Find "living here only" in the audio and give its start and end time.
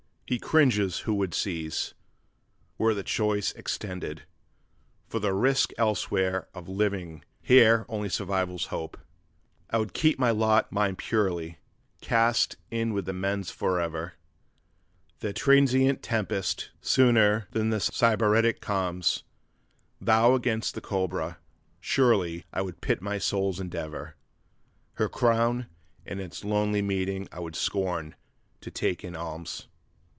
6.69-8.07